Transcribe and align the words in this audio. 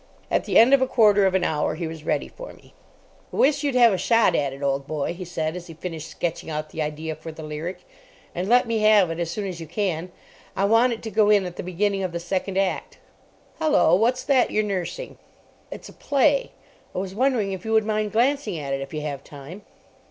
At 0.31 0.45
the 0.45 0.57
end 0.57 0.73
of 0.73 0.81
a 0.81 0.87
quarter 0.87 1.27
of 1.27 1.35
an 1.35 1.43
hour 1.43 1.75
he 1.75 1.85
was 1.85 2.03
ready 2.03 2.27
for 2.27 2.53
me. 2.53 2.73
"I 3.31 3.35
wish 3.35 3.63
you'd 3.63 3.75
have 3.75 3.93
a 3.93 3.99
shot 3.99 4.33
at 4.35 4.51
it, 4.51 4.63
old 4.63 4.87
boy," 4.87 5.13
he 5.13 5.23
said, 5.23 5.55
as 5.55 5.67
he 5.67 5.75
finished 5.75 6.09
sketching 6.09 6.49
out 6.49 6.71
the 6.71 6.81
idea 6.81 7.13
for 7.13 7.31
the 7.31 7.43
lyric, 7.43 7.81
"and 8.33 8.49
let 8.49 8.65
me 8.65 8.79
have 8.79 9.11
it 9.11 9.19
as 9.19 9.29
soon 9.29 9.45
as 9.45 9.59
you 9.61 9.67
can. 9.67 10.11
I 10.55 10.65
want 10.65 10.91
it 10.91 11.03
to 11.03 11.11
go 11.11 11.29
in 11.29 11.45
at 11.45 11.55
the 11.55 11.61
beginning 11.61 12.01
of 12.01 12.13
the 12.13 12.19
second 12.19 12.57
act. 12.57 12.97
Hullo, 13.59 13.93
what's 13.95 14.23
that 14.23 14.49
you're 14.49 14.63
nursing?" 14.63 15.19
"It's 15.69 15.87
a 15.89 15.93
play. 15.93 16.49
I 16.95 16.97
was 16.97 17.13
wondering 17.13 17.51
if 17.51 17.63
you 17.63 17.71
would 17.73 17.85
mind 17.85 18.11
glancing 18.11 18.57
at 18.57 18.73
it 18.73 18.81
if 18.81 18.95
you 18.95 19.01
have 19.01 19.23
time?" 19.23 19.61